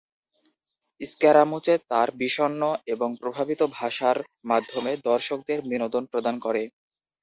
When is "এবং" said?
2.93-3.09